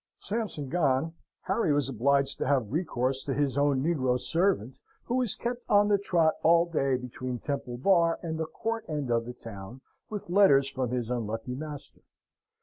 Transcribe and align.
Sampson 0.17 0.67
gone, 0.67 1.13
Harry 1.41 1.71
was 1.71 1.87
obliged 1.87 2.39
to 2.39 2.47
have 2.47 2.71
recourse 2.71 3.23
to 3.25 3.35
his 3.35 3.55
own 3.55 3.83
negro 3.83 4.19
servant, 4.19 4.79
who 5.03 5.17
was 5.17 5.35
kept 5.35 5.61
on 5.69 5.89
the 5.89 5.99
trot 5.99 6.33
all 6.41 6.65
day 6.65 6.97
between 6.97 7.37
Temple 7.37 7.77
Bar 7.77 8.17
and 8.23 8.39
the 8.39 8.47
Court 8.47 8.83
end 8.89 9.11
of 9.11 9.25
the 9.25 9.33
town 9.35 9.81
with 10.09 10.27
letters 10.27 10.67
from 10.67 10.89
his 10.89 11.11
unlucky 11.11 11.53
master. 11.53 12.01